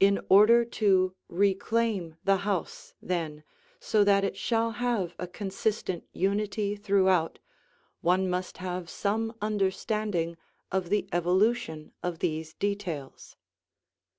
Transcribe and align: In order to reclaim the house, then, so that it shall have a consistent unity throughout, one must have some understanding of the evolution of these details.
In 0.00 0.18
order 0.30 0.64
to 0.64 1.14
reclaim 1.28 2.16
the 2.24 2.38
house, 2.38 2.94
then, 3.02 3.44
so 3.78 4.02
that 4.02 4.24
it 4.24 4.34
shall 4.34 4.70
have 4.70 5.14
a 5.18 5.26
consistent 5.26 6.04
unity 6.14 6.74
throughout, 6.74 7.38
one 8.00 8.30
must 8.30 8.56
have 8.56 8.88
some 8.88 9.34
understanding 9.42 10.38
of 10.70 10.88
the 10.88 11.06
evolution 11.12 11.92
of 12.02 12.20
these 12.20 12.54
details. 12.54 13.36